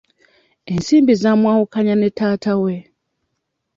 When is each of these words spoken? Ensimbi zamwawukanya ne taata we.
Ensimbi 0.71 1.13
zamwawukanya 1.21 1.95
ne 1.97 2.09
taata 2.17 2.53
we. 2.63 2.75